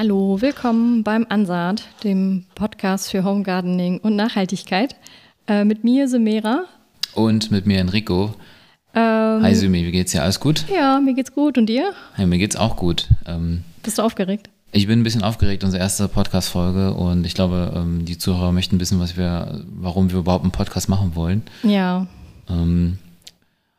Hallo, 0.00 0.40
willkommen 0.40 1.02
beim 1.02 1.26
Ansaat, 1.28 1.82
dem 2.04 2.44
Podcast 2.54 3.10
für 3.10 3.24
Home 3.24 3.42
Gardening 3.42 3.98
und 3.98 4.14
Nachhaltigkeit. 4.14 4.94
Äh, 5.48 5.64
mit 5.64 5.82
mir 5.82 6.06
Semera. 6.06 6.66
Und 7.14 7.50
mit 7.50 7.66
mir 7.66 7.80
Enrico. 7.80 8.32
Ähm, 8.94 9.42
Hi 9.42 9.56
Sumi, 9.56 9.84
wie 9.84 9.90
geht's 9.90 10.12
dir? 10.12 10.22
Alles 10.22 10.38
gut? 10.38 10.66
Ja, 10.72 11.00
mir 11.00 11.14
geht's 11.14 11.32
gut. 11.32 11.58
Und 11.58 11.66
dir? 11.66 11.94
Hey, 12.14 12.26
mir 12.26 12.38
geht's 12.38 12.54
auch 12.54 12.76
gut. 12.76 13.08
Ähm, 13.26 13.64
Bist 13.82 13.98
du 13.98 14.02
aufgeregt? 14.02 14.50
Ich 14.70 14.86
bin 14.86 15.00
ein 15.00 15.02
bisschen 15.02 15.24
aufgeregt, 15.24 15.64
unsere 15.64 15.82
erste 15.82 16.06
Podcast-Folge 16.06 16.94
und 16.94 17.26
ich 17.26 17.34
glaube, 17.34 17.72
ähm, 17.74 18.04
die 18.04 18.18
Zuhörer 18.18 18.52
möchten 18.52 18.78
wissen, 18.78 19.00
was 19.00 19.16
wir, 19.16 19.64
warum 19.66 20.12
wir 20.12 20.20
überhaupt 20.20 20.44
einen 20.44 20.52
Podcast 20.52 20.88
machen 20.88 21.16
wollen. 21.16 21.42
Ja. 21.64 22.06
Ähm, 22.48 22.98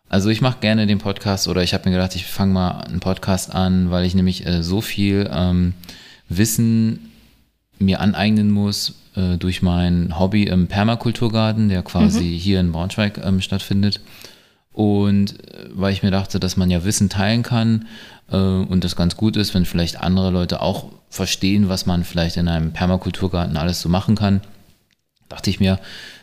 also 0.09 0.27
ich 0.29 0.41
mache 0.41 0.59
gerne 0.59 0.85
den 0.85 0.97
Podcast 0.97 1.47
oder 1.47 1.63
ich 1.63 1.73
habe 1.73 1.87
mir 1.87 1.95
gedacht, 1.95 2.15
ich 2.15 2.25
fange 2.25 2.51
mal 2.51 2.71
einen 2.81 2.99
Podcast 2.99 3.55
an, 3.55 3.89
weil 3.89 4.03
ich 4.03 4.15
nämlich 4.15 4.45
äh, 4.45 4.63
so 4.63 4.81
viel 4.81 5.29
ähm, 5.31 5.75
Wissen 6.29 7.11
mir 7.79 7.99
aneignen 8.01 8.51
muss 8.51 8.95
äh, 9.15 9.37
durch 9.37 9.61
mein 9.61 10.19
Hobby 10.19 10.43
im 10.43 10.67
Permakulturgarten, 10.67 11.69
der 11.69 11.81
quasi 11.81 12.23
mhm. 12.23 12.37
hier 12.37 12.59
in 12.59 12.71
Braunschweig 12.71 13.19
ähm, 13.23 13.41
stattfindet. 13.41 14.01
Und 14.71 15.39
äh, 15.49 15.69
weil 15.73 15.93
ich 15.93 16.03
mir 16.03 16.11
dachte, 16.11 16.39
dass 16.39 16.57
man 16.57 16.69
ja 16.69 16.83
Wissen 16.83 17.09
teilen 17.09 17.43
kann 17.43 17.87
äh, 18.31 18.37
und 18.37 18.83
das 18.83 18.95
ganz 18.95 19.17
gut 19.17 19.37
ist, 19.37 19.53
wenn 19.53 19.65
vielleicht 19.65 19.99
andere 20.01 20.29
Leute 20.29 20.61
auch 20.61 20.91
verstehen, 21.09 21.69
was 21.69 21.85
man 21.85 22.03
vielleicht 22.03 22.37
in 22.37 22.47
einem 22.47 22.71
Permakulturgarten 22.71 23.57
alles 23.57 23.81
so 23.81 23.89
machen 23.89 24.15
kann, 24.15 24.41
dachte 25.27 25.49
ich 25.49 25.59
mir, 25.59 25.79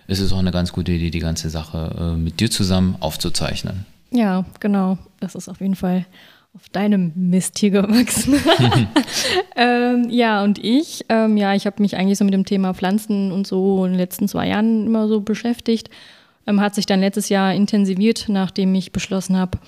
ist 0.07 0.20
es 0.20 0.32
auch 0.32 0.38
eine 0.38 0.52
ganz 0.52 0.73
gute 0.73 0.93
Idee, 0.93 1.10
die 1.10 1.18
ganze 1.18 1.51
Sache 1.51 1.96
äh, 1.98 2.16
mit 2.16 2.41
dir 2.41 2.51
zusammen 2.51 2.96
aufzuzeichnen. 3.01 3.87
Ja, 4.10 4.45
genau. 4.60 4.98
Das 5.20 5.34
ist 5.34 5.48
auf 5.48 5.60
jeden 5.60 5.74
Fall 5.74 6.07
auf 6.56 6.70
deinem 6.70 7.12
Mist 7.15 7.59
hier 7.59 7.70
gewachsen. 7.70 8.34
ähm, 9.56 10.06
ja, 10.09 10.42
und 10.42 10.62
ich, 10.62 11.04
ähm, 11.10 11.37
ja, 11.37 11.54
ich 11.54 11.66
habe 11.66 11.82
mich 11.82 11.96
eigentlich 11.96 12.16
so 12.16 12.24
mit 12.24 12.32
dem 12.32 12.46
Thema 12.46 12.73
Pflanzen 12.73 13.30
und 13.30 13.46
so 13.46 13.85
in 13.85 13.93
den 13.93 13.98
letzten 13.98 14.26
zwei 14.26 14.48
Jahren 14.48 14.87
immer 14.87 15.07
so 15.07 15.21
beschäftigt. 15.21 15.90
Ähm, 16.46 16.60
hat 16.60 16.74
sich 16.74 16.87
dann 16.87 17.01
letztes 17.01 17.29
Jahr 17.29 17.52
intensiviert, 17.52 18.26
nachdem 18.29 18.74
ich 18.74 18.90
beschlossen 18.90 19.37
habe, 19.37 19.59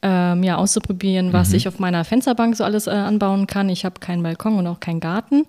ähm, 0.00 0.42
ja, 0.42 0.56
auszuprobieren, 0.56 1.34
was 1.34 1.50
mhm. 1.50 1.56
ich 1.56 1.68
auf 1.68 1.78
meiner 1.78 2.04
Fensterbank 2.04 2.56
so 2.56 2.64
alles 2.64 2.86
äh, 2.86 2.90
anbauen 2.90 3.46
kann. 3.46 3.68
Ich 3.68 3.84
habe 3.84 4.00
keinen 4.00 4.22
Balkon 4.22 4.56
und 4.56 4.66
auch 4.66 4.80
keinen 4.80 5.00
Garten. 5.00 5.44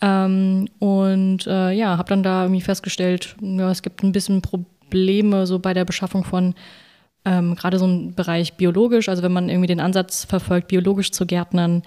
Ähm, 0.00 0.68
und 0.78 1.46
äh, 1.46 1.72
ja, 1.72 1.98
habe 1.98 2.08
dann 2.08 2.22
da 2.22 2.44
irgendwie 2.44 2.62
festgestellt, 2.62 3.36
ja, 3.42 3.70
es 3.70 3.82
gibt 3.82 4.02
ein 4.02 4.12
bisschen 4.12 4.40
Probleme 4.40 5.46
so 5.46 5.58
bei 5.58 5.74
der 5.74 5.84
Beschaffung 5.84 6.24
von 6.24 6.54
ähm, 7.24 7.54
gerade 7.54 7.78
so 7.78 7.84
im 7.84 8.14
Bereich 8.14 8.54
biologisch. 8.54 9.08
Also 9.08 9.22
wenn 9.22 9.32
man 9.32 9.48
irgendwie 9.48 9.66
den 9.66 9.80
Ansatz 9.80 10.24
verfolgt, 10.24 10.68
biologisch 10.68 11.10
zu 11.10 11.26
gärtnern, 11.26 11.82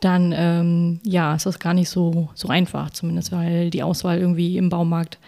dann 0.00 0.34
ähm, 0.36 1.00
ja, 1.04 1.34
ist 1.34 1.46
das 1.46 1.58
gar 1.58 1.74
nicht 1.74 1.88
so, 1.88 2.28
so 2.34 2.48
einfach, 2.48 2.90
zumindest 2.90 3.32
weil 3.32 3.70
die 3.70 3.82
Auswahl 3.82 4.18
irgendwie 4.18 4.56
im 4.56 4.68
Baumarkt 4.68 5.18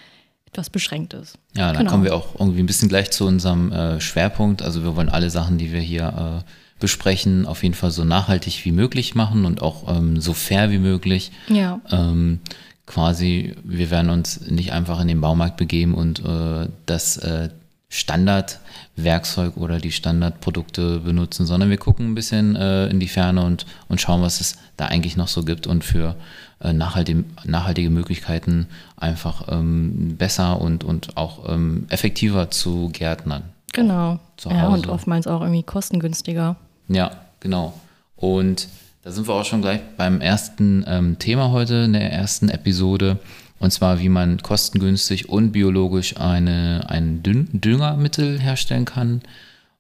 etwas 0.47 0.71
beschränkt 0.71 1.15
ist. 1.15 1.39
Ja, 1.57 1.69
dann 1.69 1.79
genau. 1.79 1.91
kommen 1.91 2.05
wir 2.05 2.15
auch 2.15 2.39
irgendwie 2.39 2.61
ein 2.61 2.67
bisschen 2.67 2.89
gleich 2.89 3.11
zu 3.11 3.27
unserem 3.27 3.73
äh, 3.73 4.01
Schwerpunkt. 4.01 4.63
Also 4.63 4.83
wir 4.83 4.97
wollen 4.97 5.09
alle 5.09 5.31
Sachen, 5.31 5.59
die 5.59 5.73
wir 5.73 5.81
hier 5.81 6.43
äh, 6.45 6.51
besprechen, 6.81 7.47
auf 7.47 7.63
jeden 7.63 7.75
Fall 7.75 7.91
so 7.91 8.05
nachhaltig 8.05 8.65
wie 8.65 8.73
möglich 8.73 9.15
machen 9.15 9.45
und 9.45 9.63
auch 9.63 9.97
ähm, 9.97 10.21
so 10.21 10.33
fair 10.33 10.71
wie 10.71 10.79
möglich. 10.79 11.33
Ja. 11.49 11.81
Ähm, 11.91 12.41
quasi, 12.87 13.55
wir 13.65 13.91
werden 13.91 14.11
uns 14.11 14.43
nicht 14.43 14.73
einfach 14.73 15.01
in 15.01 15.09
den 15.09 15.21
Baumarkt 15.21 15.57
begeben 15.57 15.95
und 15.95 16.21
äh, 16.25 16.69
das 16.87 17.17
äh, 17.17 17.49
Standardwerkzeug 17.95 19.57
oder 19.57 19.79
die 19.79 19.93
Standardprodukte 19.93 20.99
benutzen, 20.99 21.47
sondern 21.47 21.71
wir 21.71 21.77
gucken 21.77 22.11
ein 22.11 22.15
bisschen 22.17 22.57
äh, 22.57 22.89
in 22.89 22.99
die 22.99 23.07
Ferne 23.07 23.45
und, 23.45 23.67
und 23.89 24.01
schauen, 24.01 24.21
was 24.21 24.41
es 24.41 24.57
da 24.77 24.87
eigentlich 24.87 25.17
noch 25.17 25.29
so 25.29 25.45
gibt 25.45 25.69
und 25.69 25.85
für 25.85 26.17
äh, 26.61 26.73
nachhaltige, 26.73 27.23
nachhaltige 27.45 27.91
Möglichkeiten 27.91 28.67
einfach 28.97 29.47
ähm, 29.49 30.17
besser 30.17 30.61
und, 30.61 30.83
und 30.83 31.17
auch 31.17 31.49
ähm, 31.49 31.87
effektiver 31.89 32.51
zu 32.51 32.91
gärtnern. 32.93 33.45
Genau. 33.73 34.19
Ja, 34.45 34.69
und 34.69 34.89
oftmals 34.89 35.29
auch 35.29 35.41
irgendwie 35.41 35.63
kostengünstiger. 35.63 36.57
Ja, 36.89 37.13
genau. 37.39 37.75
Und 38.17 38.69
da 39.03 39.13
sind 39.13 39.29
wir 39.29 39.35
auch 39.35 39.45
schon 39.45 39.63
gleich 39.63 39.81
beim 39.97 40.21
ersten 40.21 40.85
ähm, 40.89 41.19
Thema 41.21 41.53
heute 41.53 41.75
in 41.75 41.93
der 41.93 42.13
ersten 42.13 42.49
Episode. 42.49 43.19
Und 43.65 43.71
zwar, 43.71 43.99
wie 43.99 44.11
man 44.11 44.43
kostengünstig 44.43 45.31
und 45.31 45.53
biologisch 45.53 46.19
eine, 46.19 46.85
ein 46.91 47.23
Düngermittel 47.23 48.39
herstellen 48.39 48.85
kann. 48.85 49.23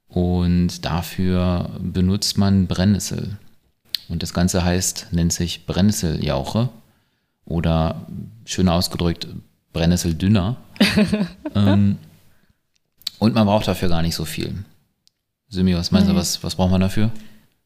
Und 0.08 0.86
dafür 0.86 1.68
benutzt 1.80 2.38
man 2.38 2.66
Brennnessel. 2.66 3.36
Und 4.08 4.22
das 4.22 4.32
Ganze 4.32 4.64
heißt, 4.64 5.08
nennt 5.10 5.34
sich 5.34 5.66
Brennnesseljauche 5.66 6.70
oder 7.44 8.06
schöner 8.46 8.72
ausgedrückt 8.72 9.28
Brennnesseldünner. 9.74 10.56
ähm, 11.54 11.98
und 13.18 13.34
man 13.34 13.46
braucht 13.46 13.68
dafür 13.68 13.90
gar 13.90 14.00
nicht 14.00 14.14
so 14.14 14.24
viel. 14.24 14.64
Simi, 15.50 15.74
was 15.74 15.90
meinst 15.90 16.08
du, 16.08 16.14
was, 16.14 16.42
was 16.42 16.54
braucht 16.54 16.70
man 16.70 16.80
dafür? 16.80 17.10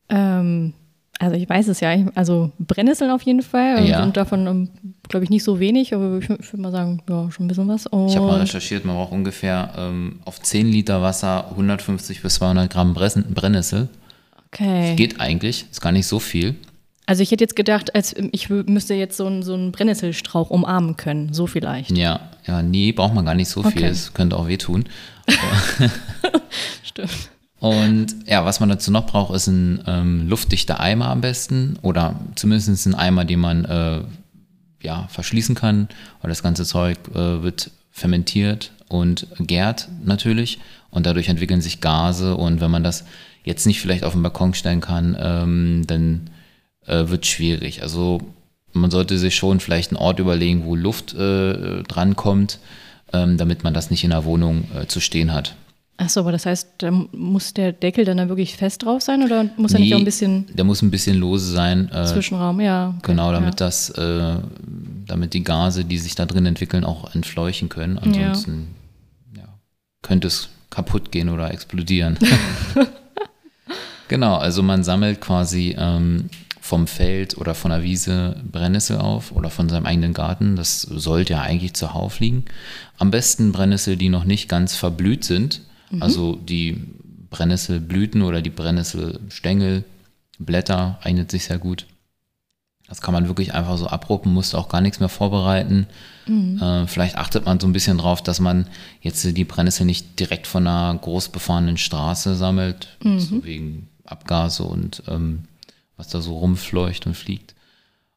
Ähm, 0.08 0.74
also 1.18 1.36
ich 1.36 1.48
weiß 1.48 1.68
es 1.68 1.80
ja, 1.80 1.94
also 2.14 2.52
Brennnesseln 2.58 3.10
auf 3.10 3.22
jeden 3.22 3.42
Fall 3.42 3.86
ja. 3.88 4.02
und 4.02 4.16
davon 4.16 4.46
ähm, 4.46 4.68
glaube 5.08 5.24
ich 5.24 5.30
nicht 5.30 5.42
so 5.42 5.58
wenig, 5.58 5.94
aber 5.94 6.18
ich, 6.18 6.28
würde 6.28 6.56
mal 6.58 6.70
sagen, 6.70 7.02
ja, 7.08 7.30
schon 7.30 7.46
ein 7.46 7.48
bisschen 7.48 7.68
was. 7.68 7.86
Und 7.86 8.08
ich 8.08 8.16
habe 8.16 8.26
mal 8.26 8.40
recherchiert, 8.40 8.84
man 8.84 8.96
braucht 8.96 9.12
ungefähr 9.12 9.72
ähm, 9.76 10.20
auf 10.24 10.40
10 10.40 10.68
Liter 10.68 11.02
Wasser 11.02 11.50
150 11.50 12.22
bis 12.22 12.34
200 12.34 12.70
Gramm 12.70 12.94
Brennnessel. 12.94 13.88
Okay. 14.48 14.90
Das 14.90 14.96
geht 14.96 15.20
eigentlich, 15.20 15.66
ist 15.70 15.80
gar 15.80 15.92
nicht 15.92 16.06
so 16.06 16.20
viel. 16.20 16.54
Also 17.06 17.22
ich 17.22 17.30
hätte 17.30 17.42
jetzt 17.42 17.56
gedacht, 17.56 17.94
als 17.94 18.14
ich 18.32 18.50
müsste 18.50 18.94
jetzt 18.94 19.16
so 19.16 19.26
einen, 19.26 19.42
so 19.42 19.54
einen 19.54 19.72
Brennnesselstrauch 19.72 20.50
umarmen 20.50 20.96
können, 20.96 21.32
so 21.32 21.46
vielleicht. 21.46 21.96
Ja, 21.96 22.20
ja, 22.46 22.62
nee, 22.62 22.92
braucht 22.92 23.14
man 23.14 23.24
gar 23.24 23.34
nicht 23.34 23.48
so 23.48 23.62
viel, 23.62 23.84
es 23.84 24.12
könnte 24.12 24.36
auch 24.36 24.46
wehtun. 24.46 24.84
Stimmt. 26.82 27.30
Und 27.60 28.14
ja, 28.26 28.44
was 28.44 28.60
man 28.60 28.68
dazu 28.68 28.90
noch 28.90 29.06
braucht, 29.06 29.34
ist 29.34 29.48
ein 29.48 29.82
ähm, 29.86 30.28
luftdichter 30.28 30.78
Eimer 30.78 31.08
am 31.08 31.20
besten 31.20 31.76
oder 31.82 32.18
zumindest 32.36 32.86
ein 32.86 32.94
Eimer, 32.94 33.24
den 33.24 33.40
man 33.40 33.64
äh, 33.64 34.00
ja, 34.80 35.08
verschließen 35.08 35.54
kann. 35.54 35.88
Und 36.22 36.28
das 36.28 36.42
ganze 36.42 36.64
Zeug 36.64 36.98
äh, 37.14 37.42
wird 37.42 37.70
fermentiert 37.90 38.70
und 38.88 39.26
gärt 39.40 39.88
natürlich 40.04 40.60
und 40.90 41.04
dadurch 41.06 41.28
entwickeln 41.28 41.60
sich 41.60 41.80
Gase 41.80 42.36
und 42.36 42.60
wenn 42.60 42.70
man 42.70 42.84
das 42.84 43.04
jetzt 43.44 43.66
nicht 43.66 43.80
vielleicht 43.80 44.04
auf 44.04 44.12
den 44.12 44.22
Balkon 44.22 44.54
stellen 44.54 44.80
kann, 44.80 45.16
ähm, 45.18 45.84
dann 45.86 46.30
äh, 46.86 47.08
wird 47.08 47.26
schwierig. 47.26 47.82
Also 47.82 48.20
man 48.72 48.90
sollte 48.90 49.18
sich 49.18 49.34
schon 49.34 49.60
vielleicht 49.60 49.90
einen 49.90 49.98
Ort 49.98 50.20
überlegen, 50.20 50.64
wo 50.64 50.76
Luft 50.76 51.14
äh, 51.14 51.82
drankommt, 51.82 52.58
ähm, 53.12 53.36
damit 53.36 53.64
man 53.64 53.74
das 53.74 53.90
nicht 53.90 54.04
in 54.04 54.10
der 54.10 54.24
Wohnung 54.24 54.68
äh, 54.74 54.86
zu 54.86 55.00
stehen 55.00 55.32
hat. 55.32 55.56
Achso, 56.00 56.20
aber 56.20 56.30
das 56.30 56.46
heißt, 56.46 56.68
da 56.78 56.92
muss 56.92 57.54
der 57.54 57.72
Deckel 57.72 58.04
dann 58.04 58.18
da 58.18 58.28
wirklich 58.28 58.56
fest 58.56 58.84
drauf 58.84 59.02
sein 59.02 59.24
oder 59.24 59.50
muss 59.56 59.72
er 59.72 59.80
nee, 59.80 59.86
nicht 59.86 59.94
auch 59.94 59.98
ein 59.98 60.04
bisschen. 60.04 60.46
Der 60.54 60.64
muss 60.64 60.80
ein 60.80 60.92
bisschen 60.92 61.16
lose 61.16 61.50
sein. 61.50 61.90
Äh, 61.92 62.04
Zwischenraum, 62.04 62.60
ja. 62.60 62.94
Okay, 62.98 63.10
genau, 63.10 63.32
damit 63.32 63.58
ja. 63.58 63.66
das, 63.66 63.90
äh, 63.90 64.36
damit 65.06 65.34
die 65.34 65.42
Gase, 65.42 65.84
die 65.84 65.98
sich 65.98 66.14
da 66.14 66.24
drin 66.24 66.46
entwickeln, 66.46 66.84
auch 66.84 67.12
entfleuchen 67.16 67.68
können. 67.68 67.98
Ansonsten 67.98 68.68
ja. 69.34 69.42
Ja, 69.42 69.48
könnte 70.02 70.28
es 70.28 70.50
kaputt 70.70 71.10
gehen 71.10 71.28
oder 71.30 71.50
explodieren. 71.50 72.16
genau, 74.08 74.36
also 74.36 74.62
man 74.62 74.84
sammelt 74.84 75.20
quasi 75.20 75.74
ähm, 75.76 76.30
vom 76.60 76.86
Feld 76.86 77.36
oder 77.38 77.56
von 77.56 77.72
der 77.72 77.82
Wiese 77.82 78.36
Brennnessel 78.52 78.98
auf 78.98 79.32
oder 79.32 79.50
von 79.50 79.68
seinem 79.68 79.86
eigenen 79.86 80.12
Garten. 80.12 80.54
Das 80.54 80.82
sollte 80.82 81.32
ja 81.32 81.42
eigentlich 81.42 81.74
zuhauf 81.74 82.20
liegen. 82.20 82.44
Am 82.98 83.10
besten 83.10 83.50
Brennnessel, 83.50 83.96
die 83.96 84.10
noch 84.10 84.24
nicht 84.24 84.48
ganz 84.48 84.76
verblüht 84.76 85.24
sind 85.24 85.62
Mhm. 85.90 86.02
Also 86.02 86.36
die 86.36 86.82
Brennnesselblüten 87.30 88.22
oder 88.22 88.42
die 88.42 88.50
Brennnesselstängel, 88.50 89.84
Blätter 90.38 90.98
eignet 91.02 91.30
sich 91.30 91.44
sehr 91.44 91.58
gut. 91.58 91.86
Das 92.88 93.02
kann 93.02 93.12
man 93.12 93.28
wirklich 93.28 93.52
einfach 93.52 93.76
so 93.76 93.86
abruppen, 93.86 94.32
muss 94.32 94.54
auch 94.54 94.68
gar 94.68 94.80
nichts 94.80 94.98
mehr 94.98 95.10
vorbereiten. 95.10 95.86
Mhm. 96.26 96.60
Äh, 96.60 96.86
vielleicht 96.86 97.16
achtet 97.16 97.44
man 97.44 97.60
so 97.60 97.66
ein 97.66 97.72
bisschen 97.72 97.98
drauf, 97.98 98.22
dass 98.22 98.40
man 98.40 98.66
jetzt 99.02 99.24
die 99.24 99.44
Brennnessel 99.44 99.84
nicht 99.84 100.18
direkt 100.18 100.46
von 100.46 100.66
einer 100.66 100.98
groß 100.98 101.28
befahrenen 101.28 101.76
Straße 101.76 102.34
sammelt, 102.34 102.96
mhm. 103.02 103.20
so 103.20 103.44
wegen 103.44 103.88
Abgase 104.06 104.62
und 104.62 105.02
ähm, 105.06 105.44
was 105.98 106.08
da 106.08 106.22
so 106.22 106.38
rumfleucht 106.38 107.06
und 107.06 107.14
fliegt. 107.14 107.54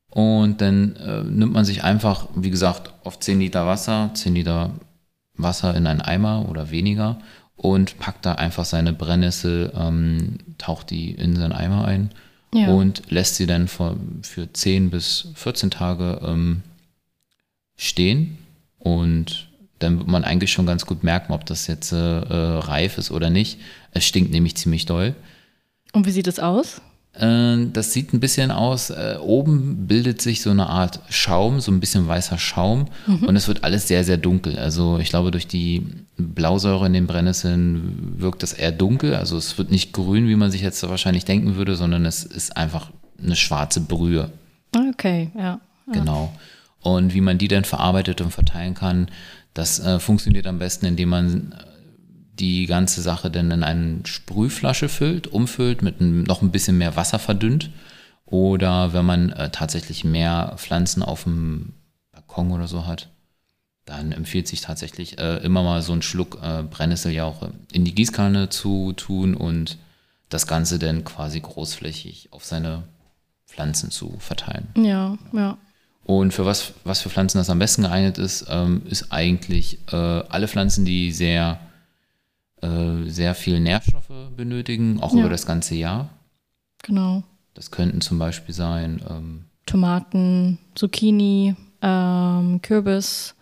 Und 0.10 0.62
dann 0.62 0.96
äh, 0.98 1.24
nimmt 1.24 1.54
man 1.54 1.66
sich 1.66 1.84
einfach, 1.84 2.28
wie 2.36 2.50
gesagt, 2.50 2.94
auf 3.04 3.20
10 3.20 3.40
Liter 3.40 3.66
Wasser, 3.68 4.12
10 4.14 4.36
Liter 4.36 4.72
Wasser 5.36 5.76
in 5.76 5.88
einen 5.88 6.02
Eimer 6.02 6.48
oder 6.50 6.70
weniger 6.72 7.20
und 7.62 8.00
packt 8.00 8.26
da 8.26 8.34
einfach 8.34 8.66
seine 8.66 8.92
Brennnessel, 8.92 9.72
ähm, 9.78 10.40
taucht 10.58 10.90
die 10.90 11.12
in 11.12 11.36
seinen 11.36 11.52
Eimer 11.52 11.86
ein 11.86 12.10
ja. 12.56 12.70
und 12.70 13.04
lässt 13.12 13.36
sie 13.36 13.46
dann 13.46 13.68
für, 13.68 13.98
für 14.24 14.52
10 14.52 14.90
bis 14.90 15.28
14 15.36 15.70
Tage 15.70 16.20
ähm, 16.24 16.64
stehen. 17.78 18.40
Und 18.80 19.48
dann 19.78 20.00
wird 20.00 20.08
man 20.08 20.24
eigentlich 20.24 20.52
schon 20.52 20.66
ganz 20.66 20.88
gut 20.88 21.04
merken, 21.04 21.34
ob 21.34 21.46
das 21.46 21.68
jetzt 21.68 21.92
äh, 21.92 21.98
reif 21.98 22.98
ist 22.98 23.12
oder 23.12 23.30
nicht. 23.30 23.60
Es 23.92 24.06
stinkt 24.06 24.32
nämlich 24.32 24.58
ziemlich 24.58 24.88
doll. 24.88 25.14
Und 25.94 26.08
wie 26.08 26.12
sieht 26.12 26.26
es 26.26 26.40
aus? 26.40 26.82
Äh, 27.14 27.68
das 27.74 27.94
sieht 27.94 28.14
ein 28.14 28.20
bisschen 28.20 28.52
aus. 28.52 28.90
Äh, 28.90 29.18
oben 29.22 29.88
bildet 29.88 30.22
sich 30.22 30.42
so 30.42 30.50
eine 30.50 30.68
Art 30.68 31.00
Schaum, 31.10 31.60
so 31.60 31.72
ein 31.72 31.80
bisschen 31.80 32.08
weißer 32.08 32.38
Schaum 32.38 32.88
mhm. 33.08 33.24
und 33.24 33.36
es 33.36 33.48
wird 33.48 33.64
alles 33.64 33.88
sehr, 33.88 34.04
sehr 34.04 34.18
dunkel. 34.18 34.58
Also 34.58 34.98
ich 35.00 35.10
glaube, 35.10 35.32
durch 35.32 35.48
die 35.48 35.86
Blausäure 36.18 36.86
in 36.86 36.94
den 36.94 37.08
Brennnesseln 37.08 38.16
wirkt 38.18 38.44
das 38.44 38.54
eher 38.54 38.72
dunkel. 38.72 39.16
Also 39.16 39.38
es 39.38 39.58
wird 39.58 39.72
nicht 39.72 39.94
grün, 39.94 40.28
wie 40.28 40.36
man 40.36 40.52
sich 40.52 40.62
jetzt 40.62 40.88
wahrscheinlich 40.88 41.26
denken 41.26 41.56
würde, 41.56 41.76
sondern 41.76 42.06
es 42.06 42.24
ist 42.24 42.56
einfach 42.56 42.92
eine 43.22 43.36
schwarze 43.36 43.82
Brühe. 43.82 44.32
Okay, 44.76 45.32
ja. 45.36 45.42
ja. 45.42 45.60
Genau. 45.92 46.34
Und 46.82 47.14
wie 47.14 47.22
man 47.22 47.38
die 47.38 47.48
dann 47.48 47.66
verarbeitet 47.66 48.22
und 48.22 48.32
verteilen 48.32 48.74
kann, 48.74 49.08
das 49.54 49.80
äh, 49.80 50.00
funktioniert 50.00 50.48
am 50.48 50.60
besten, 50.60 50.86
indem 50.86 51.10
man 51.10 51.54
die 52.34 52.66
ganze 52.66 53.02
Sache 53.02 53.30
dann 53.30 53.52
in 53.52 53.64
eine 53.64 54.00
Sprühflasche 54.06 54.90
füllt, 54.90 55.28
umfüllt, 55.28 55.82
mit 55.82 56.02
noch 56.02 56.42
ein 56.42 56.52
bisschen 56.52 56.78
mehr 56.78 56.96
Wasser 56.96 57.20
verdünnt. 57.20 57.70
Oder 58.26 58.94
wenn 58.94 59.06
man 59.06 59.32
äh, 59.32 59.50
tatsächlich 59.50 60.04
mehr 60.04 60.54
Pflanzen 60.58 61.04
auf 61.04 61.24
dem 61.24 61.74
Balkon 62.14 62.52
oder 62.52 62.68
so 62.68 62.88
hat, 62.88 63.10
dann 63.86 64.12
empfiehlt 64.14 64.48
sich 64.48 64.62
tatsächlich 64.62 65.20
äh, 65.20 65.38
immer 65.38 65.64
mal 65.64 65.82
so 65.82 65.92
einen 65.92 66.02
Schluck 66.02 66.40
äh, 66.42 66.64
Brennnesseljauche 66.64 67.52
in 67.74 67.84
die 67.84 67.94
Gießkanne 67.94 68.50
zu 68.50 68.94
tun 68.94 69.36
und 69.36 69.78
das 70.30 70.48
Ganze 70.48 70.80
dann 70.80 71.04
quasi 71.04 71.42
großflächig 71.42 72.30
auf 72.32 72.46
seine 72.46 72.84
Pflanzen 73.48 73.92
zu 73.92 74.16
verteilen. 74.20 74.70
Ja, 74.78 75.18
ja. 75.34 75.58
Und 76.06 76.34
für 76.34 76.46
was, 76.46 76.74
was 76.84 77.02
für 77.02 77.10
Pflanzen 77.10 77.38
das 77.38 77.50
am 77.50 77.60
besten 77.60 77.84
geeignet 77.84 78.18
ist, 78.18 78.46
ähm, 78.50 78.84
ist 78.86 79.12
eigentlich 79.12 79.80
äh, 79.92 79.96
alle 79.96 80.48
Pflanzen, 80.48 80.86
die 80.86 81.12
sehr 81.12 81.60
äh, 82.62 83.10
sehr 83.10 83.36
viel 83.36 83.60
Nährstoffe 83.60 84.12
benötigen, 84.36 85.02
auch 85.02 85.14
ja. 85.14 85.20
über 85.20 85.30
das 85.30 85.46
ganze 85.46 85.76
Jahr. 85.76 86.10
Genau. 86.84 87.24
Das 87.54 87.72
könnten 87.72 88.02
zum 88.02 88.18
Beispiel 88.18 88.56
sein 88.56 89.02
ähm, 89.10 89.46
Tomaten, 89.66 90.58
Zucchini, 90.76 91.56
ähm, 91.82 92.62
Kürbis. 92.62 93.36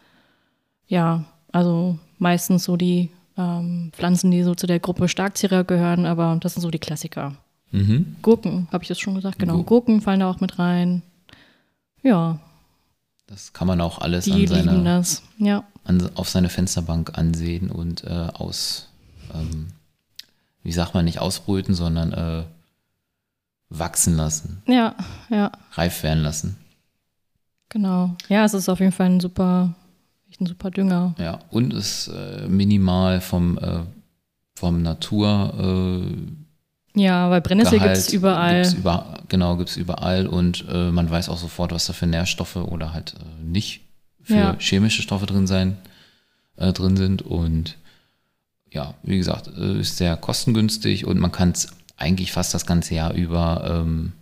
Ja, 0.88 1.26
also 1.52 1.98
meistens 2.18 2.64
so 2.64 2.76
die 2.76 3.10
ähm, 3.38 3.92
Pflanzen, 3.94 4.32
die 4.32 4.44
so 4.44 4.56
zu 4.56 4.68
der 4.68 4.80
Gruppe 4.80 5.08
Starkzieher 5.08 5.64
gehören, 5.64 6.06
aber 6.06 6.38
das 6.42 6.54
sind 6.54 6.62
so 6.62 6.70
die 6.70 6.80
Klassiker. 6.80 7.36
Mhm. 7.72 8.18
Gurken, 8.22 8.68
habe 8.72 8.84
ich 8.84 8.88
das 8.88 9.00
schon 9.00 9.16
gesagt? 9.16 9.40
Genau, 9.40 9.56
Gur 9.58 9.66
Gurken 9.66 10.02
fallen 10.02 10.20
da 10.20 10.30
auch 10.30 10.40
mit 10.40 10.60
rein. 10.60 11.04
Ja. 12.02 12.40
Das 13.28 13.54
kann 13.54 13.68
man 13.68 13.80
auch 13.80 14.00
alles 14.00 14.30
an 14.30 14.48
seine, 14.48 15.04
ja. 15.38 15.64
an, 15.84 16.10
auf 16.16 16.30
seine 16.30 16.50
Fensterbank 16.50 17.18
ansehen 17.18 17.70
und 17.70 18.04
äh, 18.04 18.28
aus, 18.34 18.89
ähm, 19.34 19.68
wie 20.64 20.72
sagt 20.72 20.94
man, 20.94 21.06
nicht 21.06 21.20
ausbrüten, 21.20 21.74
sondern 21.74 22.14
äh, 22.14 22.44
wachsen 23.70 24.16
lassen. 24.16 24.62
Ja, 24.68 24.96
ja. 25.30 25.52
Reif 25.74 26.04
werden 26.04 26.24
lassen. 26.24 26.58
Genau. 27.70 28.16
Ja, 28.28 28.46
es 28.46 28.54
ist 28.54 28.68
auf 28.68 28.80
jeden 28.80 28.92
Fall 28.92 29.08
ein 29.08 29.20
super, 29.20 29.74
ein 30.40 30.46
super 30.46 30.72
Dünger. 30.72 31.14
Ja, 31.20 31.40
und 31.52 31.74
ist 31.74 32.08
äh, 32.08 32.48
minimal 32.48 33.22
vom, 33.22 33.58
äh, 33.60 33.82
vom 34.56 34.82
Natur. 34.82 36.04
Äh, 36.96 37.00
ja, 37.00 37.30
weil 37.30 37.42
Brennnessel 37.42 37.80
gibt 37.80 37.96
es 37.96 38.12
überall. 38.12 38.64
Gibt's 38.64 38.74
über, 38.74 39.20
genau, 39.28 39.56
gibt 39.58 39.70
es 39.70 39.78
überall 39.78 40.26
und 40.28 40.66
äh, 40.70 40.92
man 40.92 41.10
weiß 41.10 41.30
auch 41.30 41.38
sofort, 41.38 41.72
was 41.72 41.86
da 41.86 41.94
für 41.94 42.08
Nährstoffe 42.08 42.56
oder 42.56 42.92
halt 42.94 43.14
äh, 43.14 43.44
nicht 43.44 43.82
für 44.24 44.36
ja. 44.36 44.56
chemische 44.60 45.02
Stoffe 45.02 45.28
drin 45.28 45.48
sein, 45.48 45.78
äh, 46.58 46.74
drin 46.74 46.98
sind. 46.98 47.22
Und 47.22 47.78
ja, 48.72 48.94
wie 49.04 49.18
gesagt, 49.18 49.48
äh, 49.48 49.80
ist 49.80 49.98
sehr 49.98 50.18
kostengünstig 50.18 51.06
und 51.06 51.20
man 51.20 51.32
kann 51.32 51.52
es 51.52 51.70
eigentlich 51.98 52.32
fast 52.32 52.54
das 52.54 52.66
ganze 52.66 52.96
Jahr 52.96 53.14
über 53.14 53.84
ähm, 53.84 54.14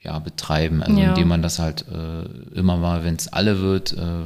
ja, 0.00 0.18
betreiben. 0.18 0.82
Also 0.82 0.98
ja. 0.98 1.10
indem 1.10 1.28
man 1.28 1.42
das 1.42 1.58
halt 1.58 1.84
äh, 1.88 2.22
immer 2.56 2.76
mal, 2.76 3.04
wenn 3.04 3.16
es 3.16 3.28
alle 3.28 3.60
wird, 3.60 3.92
äh, 3.92 4.24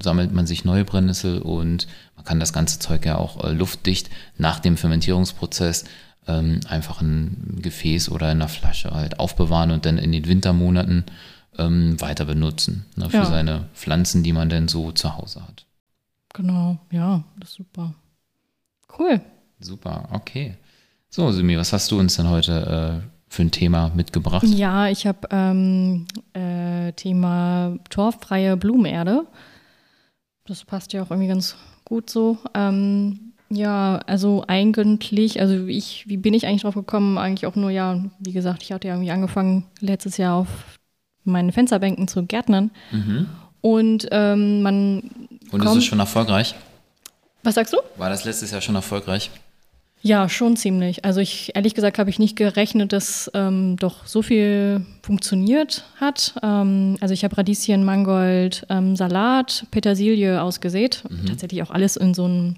sammelt 0.00 0.32
man 0.32 0.46
sich 0.46 0.64
neue 0.64 0.84
Brennnessel 0.84 1.42
und 1.42 1.88
man 2.16 2.24
kann 2.24 2.40
das 2.40 2.52
ganze 2.52 2.78
Zeug 2.78 3.04
ja 3.04 3.16
auch 3.16 3.44
äh, 3.44 3.52
luftdicht 3.52 4.10
nach 4.36 4.60
dem 4.60 4.76
Fermentierungsprozess 4.76 5.84
ähm, 6.28 6.60
einfach 6.68 7.00
ein 7.00 7.58
Gefäß 7.60 8.10
oder 8.10 8.30
in 8.30 8.38
einer 8.38 8.48
Flasche 8.48 8.92
halt 8.92 9.18
aufbewahren 9.18 9.70
und 9.70 9.86
dann 9.86 9.98
in 9.98 10.12
den 10.12 10.28
Wintermonaten 10.28 11.04
ähm, 11.58 12.00
weiter 12.00 12.24
benutzen 12.24 12.86
ne, 12.94 13.10
für 13.10 13.16
ja. 13.16 13.24
seine 13.24 13.64
Pflanzen, 13.74 14.22
die 14.22 14.32
man 14.32 14.48
denn 14.48 14.68
so 14.68 14.92
zu 14.92 15.16
Hause 15.16 15.42
hat. 15.42 15.66
Genau, 16.38 16.78
ja, 16.92 17.24
das 17.36 17.50
ist 17.50 17.56
super. 17.56 17.94
Cool. 18.96 19.20
Super, 19.58 20.08
okay. 20.12 20.54
So, 21.10 21.32
Simi, 21.32 21.58
was 21.58 21.72
hast 21.72 21.90
du 21.90 21.98
uns 21.98 22.14
denn 22.14 22.30
heute 22.30 23.02
äh, 23.02 23.08
für 23.28 23.42
ein 23.42 23.50
Thema 23.50 23.90
mitgebracht? 23.96 24.44
Ja, 24.46 24.86
ich 24.86 25.04
habe 25.04 25.26
ähm, 25.32 26.06
äh, 26.34 26.92
Thema 26.92 27.76
torffreie 27.90 28.56
Blumenerde. 28.56 29.26
Das 30.44 30.64
passt 30.64 30.92
ja 30.92 31.02
auch 31.02 31.10
irgendwie 31.10 31.26
ganz 31.26 31.56
gut 31.84 32.08
so. 32.08 32.38
Ähm, 32.54 33.32
ja, 33.50 33.96
also 34.06 34.44
eigentlich, 34.46 35.40
also 35.40 35.66
ich, 35.66 36.06
wie 36.06 36.18
bin 36.18 36.34
ich 36.34 36.46
eigentlich 36.46 36.62
drauf 36.62 36.76
gekommen? 36.76 37.18
Eigentlich 37.18 37.46
auch 37.46 37.56
nur, 37.56 37.70
ja, 37.70 38.00
wie 38.20 38.32
gesagt, 38.32 38.62
ich 38.62 38.70
hatte 38.70 38.86
ja 38.86 38.94
irgendwie 38.94 39.10
angefangen, 39.10 39.64
letztes 39.80 40.18
Jahr 40.18 40.36
auf 40.36 40.78
meinen 41.24 41.50
Fensterbänken 41.50 42.06
zu 42.06 42.24
gärtnern. 42.24 42.70
Mhm. 42.92 43.26
Und 43.60 44.06
ähm, 44.12 44.62
man. 44.62 45.10
Und 45.50 45.60
kommt, 45.60 45.72
ist 45.72 45.78
es 45.78 45.84
schon 45.84 46.00
erfolgreich? 46.00 46.54
Was 47.42 47.54
sagst 47.54 47.72
du? 47.72 47.78
War 47.96 48.10
das 48.10 48.24
letztes 48.24 48.50
Jahr 48.50 48.60
schon 48.60 48.74
erfolgreich? 48.74 49.30
Ja, 50.00 50.28
schon 50.28 50.56
ziemlich. 50.56 51.04
Also 51.04 51.20
ich 51.20 51.56
ehrlich 51.56 51.74
gesagt 51.74 51.98
habe 51.98 52.08
ich 52.08 52.18
nicht 52.18 52.36
gerechnet, 52.36 52.92
dass 52.92 53.30
ähm, 53.34 53.76
doch 53.76 54.06
so 54.06 54.22
viel 54.22 54.86
funktioniert 55.02 55.84
hat. 56.00 56.34
Ähm, 56.42 56.96
also 57.00 57.14
ich 57.14 57.24
habe 57.24 57.36
Radieschen, 57.36 57.84
Mangold, 57.84 58.64
ähm, 58.68 58.94
Salat, 58.94 59.66
Petersilie 59.70 60.40
ausgesät. 60.40 61.02
Mhm. 61.08 61.26
Tatsächlich 61.26 61.62
auch 61.62 61.70
alles 61.70 61.96
in 61.96 62.14
so 62.14 62.26
einem 62.26 62.56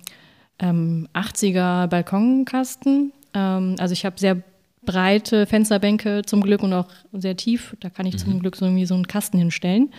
80er 0.60 1.84
ähm, 1.84 1.88
Balkonkasten. 1.88 3.12
Ähm, 3.32 3.76
also 3.78 3.92
ich 3.94 4.04
habe 4.04 4.20
sehr 4.20 4.42
breite 4.82 5.46
Fensterbänke 5.46 6.22
zum 6.26 6.42
Glück 6.42 6.62
und 6.62 6.74
auch 6.74 6.88
sehr 7.12 7.36
tief. 7.36 7.74
Da 7.80 7.88
kann 7.88 8.04
ich 8.04 8.14
mhm. 8.14 8.18
zum 8.18 8.40
Glück 8.40 8.56
so 8.56 8.66
irgendwie 8.66 8.86
so 8.86 8.94
einen 8.94 9.06
Kasten 9.06 9.38
hinstellen. 9.38 9.92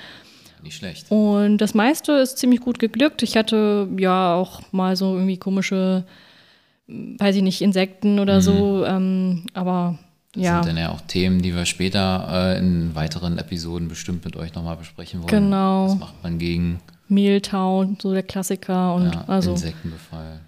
Nicht 0.64 0.76
schlecht. 0.76 1.10
Und 1.10 1.58
das 1.58 1.74
meiste 1.74 2.14
ist 2.14 2.38
ziemlich 2.38 2.62
gut 2.62 2.80
geglückt. 2.80 3.24
Ich 3.24 3.36
hatte 3.36 3.88
ja 3.98 4.36
auch 4.36 4.62
mal 4.72 4.96
so 4.96 5.14
irgendwie 5.14 5.38
komische, 5.38 6.04
weiß 6.88 7.36
ich 7.36 7.42
nicht, 7.42 7.62
Insekten 7.62 8.20
oder 8.20 8.38
mhm. 8.38 8.42
so. 8.42 8.86
Ähm, 8.86 9.46
aber 9.54 9.98
das 10.34 10.44
ja. 10.44 10.64
sind 10.64 10.76
dann 10.76 10.82
ja 10.82 10.92
auch 10.92 11.02
Themen, 11.02 11.42
die 11.42 11.56
wir 11.56 11.66
später 11.66 12.28
äh, 12.56 12.60
in 12.60 12.96
weiteren 12.96 13.38
Episoden 13.38 13.88
bestimmt 13.88 14.24
mit 14.24 14.36
euch 14.36 14.54
nochmal 14.54 14.78
besprechen 14.78 15.22
wollen. 15.22 15.30
Genau. 15.30 15.88
Was 15.88 16.00
macht 16.00 16.24
man 16.24 16.38
gegen 16.38 16.80
Mehltau, 17.08 17.86
so 18.00 18.14
der 18.14 18.24
Klassiker 18.24 18.96
und 18.96 19.14
ja, 19.14 19.26
also 19.28 19.52
Insektenbefall. 19.52 20.40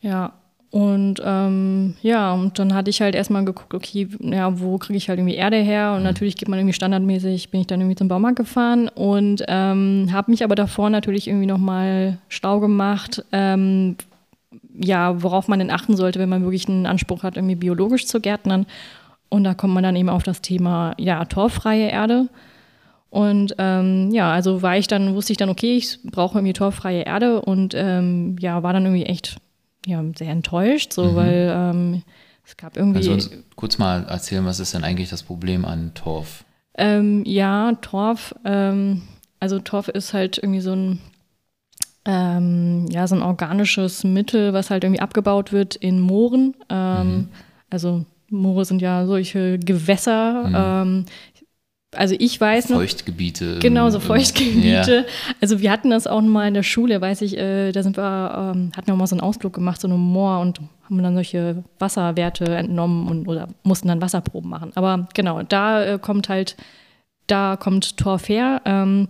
Ja, 0.00 0.32
und 0.70 1.20
ähm, 1.24 1.94
ja, 2.00 2.32
und 2.32 2.58
dann 2.60 2.74
hatte 2.74 2.90
ich 2.90 3.00
halt 3.00 3.16
erstmal 3.16 3.44
geguckt, 3.44 3.74
okay, 3.74 4.06
ja, 4.20 4.60
wo 4.60 4.78
kriege 4.78 4.96
ich 4.96 5.08
halt 5.08 5.18
irgendwie 5.18 5.34
Erde 5.34 5.56
her? 5.56 5.92
Und 5.92 5.98
mhm. 5.98 6.04
natürlich 6.04 6.36
geht 6.36 6.48
man 6.48 6.60
irgendwie 6.60 6.74
standardmäßig, 6.74 7.50
bin 7.50 7.62
ich 7.62 7.66
dann 7.66 7.80
irgendwie 7.80 7.96
zum 7.96 8.06
Baumarkt 8.06 8.36
gefahren 8.36 8.88
und 8.88 9.42
ähm, 9.48 10.08
habe 10.12 10.30
mich 10.30 10.44
aber 10.44 10.54
davor 10.54 10.88
natürlich 10.88 11.26
irgendwie 11.26 11.46
nochmal 11.46 12.18
schlau 12.28 12.60
gemacht, 12.60 13.24
ähm, 13.32 13.96
ja, 14.78 15.20
worauf 15.22 15.48
man 15.48 15.58
denn 15.58 15.72
achten 15.72 15.96
sollte, 15.96 16.20
wenn 16.20 16.28
man 16.28 16.42
wirklich 16.42 16.68
einen 16.68 16.86
Anspruch 16.86 17.24
hat, 17.24 17.36
irgendwie 17.36 17.56
biologisch 17.56 18.06
zu 18.06 18.20
gärtnern. 18.20 18.66
Und 19.28 19.44
da 19.44 19.54
kommt 19.54 19.74
man 19.74 19.82
dann 19.82 19.96
eben 19.96 20.08
auf 20.08 20.22
das 20.22 20.40
Thema, 20.40 20.94
ja, 20.98 21.24
torffreie 21.24 21.88
Erde. 21.88 22.28
Und 23.10 23.56
ähm, 23.58 24.10
ja, 24.12 24.32
also 24.32 24.62
war 24.62 24.76
ich 24.76 24.86
dann, 24.86 25.16
wusste 25.16 25.32
ich 25.32 25.36
dann, 25.36 25.48
okay, 25.48 25.76
ich 25.76 25.98
brauche 26.04 26.38
irgendwie 26.38 26.52
torffreie 26.52 27.02
Erde 27.02 27.40
und 27.40 27.74
ähm, 27.76 28.36
ja, 28.38 28.62
war 28.62 28.72
dann 28.72 28.84
irgendwie 28.84 29.06
echt 29.06 29.40
ja, 29.86 30.04
sehr 30.16 30.30
enttäuscht, 30.30 30.92
so, 30.92 31.12
mhm. 31.12 31.14
weil 31.16 31.52
ähm, 31.54 32.02
es 32.44 32.56
gab 32.56 32.76
irgendwie. 32.76 32.98
Also 32.98 33.12
uns 33.12 33.30
kurz 33.56 33.78
mal 33.78 34.04
erzählen, 34.04 34.44
was 34.44 34.60
ist 34.60 34.74
denn 34.74 34.84
eigentlich 34.84 35.10
das 35.10 35.22
Problem 35.22 35.64
an 35.64 35.92
Torf? 35.94 36.44
Ähm, 36.76 37.24
ja, 37.26 37.72
Torf, 37.80 38.34
ähm, 38.44 39.02
also 39.38 39.58
Torf 39.58 39.88
ist 39.88 40.14
halt 40.14 40.38
irgendwie 40.38 40.60
so 40.60 40.72
ein, 40.72 41.00
ähm, 42.04 42.86
ja, 42.90 43.06
so 43.06 43.14
ein 43.14 43.22
organisches 43.22 44.04
Mittel, 44.04 44.52
was 44.52 44.70
halt 44.70 44.84
irgendwie 44.84 45.00
abgebaut 45.00 45.52
wird 45.52 45.76
in 45.76 46.00
Mooren. 46.00 46.54
Ähm, 46.68 47.08
mhm. 47.08 47.28
Also 47.70 48.04
Moore 48.30 48.64
sind 48.64 48.80
ja 48.80 49.06
solche 49.06 49.58
Gewässer. 49.58 50.84
Mhm. 50.84 51.04
Also 51.96 52.14
ich 52.18 52.40
weiß 52.40 52.68
noch. 52.68 52.78
Feuchtgebiete. 52.78 53.58
Genau, 53.58 53.90
so 53.90 53.98
Feuchtgebiete. 53.98 54.96
Ja. 54.96 55.34
Also 55.40 55.60
wir 55.60 55.72
hatten 55.72 55.90
das 55.90 56.06
auch 56.06 56.20
mal 56.20 56.46
in 56.46 56.54
der 56.54 56.62
Schule, 56.62 57.00
weiß 57.00 57.22
ich, 57.22 57.36
äh, 57.36 57.72
da 57.72 57.82
sind 57.82 57.96
wir, 57.96 58.52
ähm, 58.54 58.72
hatten 58.76 58.86
wir 58.86 58.94
mal 58.94 59.08
so 59.08 59.16
einen 59.16 59.22
Ausflug 59.22 59.52
gemacht, 59.52 59.80
so 59.80 59.88
einem 59.88 59.98
Moor 59.98 60.38
und 60.38 60.60
haben 60.84 61.02
dann 61.02 61.14
solche 61.14 61.64
Wasserwerte 61.78 62.44
entnommen 62.44 63.08
und 63.08 63.26
oder 63.26 63.48
mussten 63.64 63.88
dann 63.88 64.00
Wasserproben 64.00 64.50
machen. 64.50 64.70
Aber 64.76 65.08
genau, 65.14 65.42
da 65.42 65.84
äh, 65.84 65.98
kommt 65.98 66.28
halt, 66.28 66.56
da 67.26 67.56
kommt 67.56 67.96
Torf 67.96 68.28
her. 68.28 68.62
Ähm, 68.64 69.08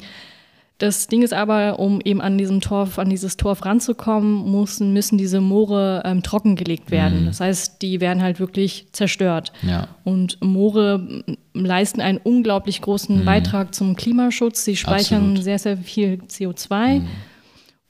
Das 0.81 1.09
Ding 1.09 1.21
ist 1.21 1.35
aber, 1.35 1.79
um 1.79 2.01
eben 2.03 2.23
an 2.23 2.39
diesem 2.39 2.63
Torf, 2.63 2.99
an 2.99 3.11
dieses 3.11 3.37
Torf 3.37 3.67
ranzukommen, 3.67 4.51
müssen, 4.51 4.95
müssen 4.95 5.19
diese 5.19 5.43
Moore 5.43 6.01
ähm, 6.07 6.23
trockengelegt 6.23 6.91
werden. 6.91 7.23
Mhm. 7.23 7.27
Das 7.27 7.41
heißt, 7.41 7.83
die 7.83 8.01
werden 8.01 8.23
halt 8.23 8.41
wirklich 8.41 8.87
zerstört. 8.93 9.53
Ja. 9.61 9.89
Und 10.05 10.39
Moore 10.43 11.23
leisten 11.53 12.01
einen 12.01 12.17
unglaublich 12.17 12.81
großen 12.81 13.27
Beitrag 13.27 13.75
zum 13.75 13.95
Klimaschutz. 13.95 14.65
Sie 14.65 14.75
speichern 14.75 15.19
Mhm. 15.21 15.29
Absolut. 15.37 15.45
sehr, 15.45 15.59
sehr 15.59 15.77
viel 15.77 16.21
CO2. 16.27 17.03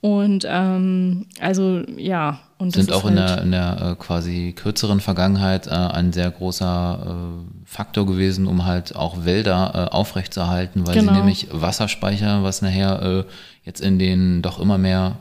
Und 0.03 0.47
ähm, 0.49 1.27
also 1.41 1.83
ja, 1.99 2.41
und 2.57 2.69
das 2.75 2.85
Sind 2.87 2.91
ist 2.91 2.97
auch 2.97 3.07
in 3.09 3.19
halt, 3.19 3.37
der, 3.39 3.43
in 3.45 3.51
der 3.53 3.81
äh, 3.93 3.95
quasi 4.03 4.55
kürzeren 4.57 5.01
Vergangenheit 5.01 5.67
äh, 5.67 5.71
ein 5.71 6.13
sehr 6.15 6.31
großer 6.31 6.99
äh, 7.07 7.67
Faktor 7.67 8.07
gewesen, 8.07 8.47
um 8.47 8.65
halt 8.65 8.97
auch 8.97 9.25
Wälder 9.27 9.89
äh, 9.91 9.95
aufrechtzuerhalten, 9.95 10.87
weil 10.87 10.95
Genau. 10.95 11.13
sie 11.13 11.19
nämlich 11.19 11.49
Wasserspeicher, 11.53 12.43
was 12.43 12.63
nachher 12.63 13.03
äh, 13.03 13.25
jetzt 13.65 13.81
in 13.83 13.99
den 13.99 14.41
doch 14.41 14.59
immer 14.59 14.79
mehr 14.79 15.17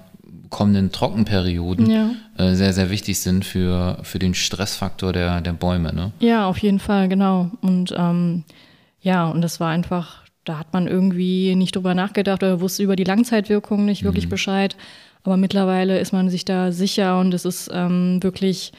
kommenden 0.49 0.91
Trockenperioden 0.91 1.89
Ja. 1.91 2.09
äh, 2.37 2.55
sehr, 2.55 2.73
sehr 2.73 2.89
wichtig 2.89 3.19
sind 3.19 3.45
für, 3.45 3.99
für 4.03 4.17
den 4.17 4.33
Stressfaktor 4.33 5.11
der, 5.13 5.41
der 5.41 5.53
Bäume. 5.53 5.93
Ne? 5.93 6.11
Ja, 6.19 6.47
auf 6.47 6.57
jeden 6.59 6.79
Fall, 6.79 7.07
genau. 7.09 7.51
Und 7.61 7.93
ähm, 7.97 8.43
ja, 9.01 9.27
und 9.27 9.41
das 9.41 9.59
war 9.59 9.69
einfach, 9.69 10.23
da 10.45 10.57
hat 10.57 10.73
man 10.73 10.87
irgendwie 10.87 11.55
nicht 11.55 11.75
drüber 11.75 11.93
nachgedacht 11.93 12.43
oder 12.43 12.61
wusste 12.61 12.83
über 12.83 12.95
die 12.95 13.03
Langzeitwirkungen 13.03 13.85
nicht 13.85 14.03
wirklich 14.03 14.29
Bescheid. 14.29 14.75
Aber 15.23 15.37
mittlerweile 15.37 15.99
ist 15.99 16.13
man 16.13 16.29
sich 16.29 16.45
da 16.45 16.71
sicher 16.71 17.19
und 17.19 17.33
es 17.33 17.45
ist 17.45 17.69
ähm, 17.73 18.23
wirklich, 18.23 18.71